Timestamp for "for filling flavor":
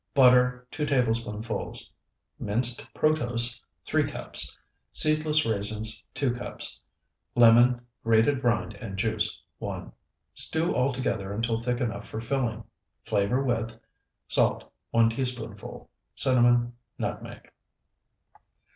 12.09-13.43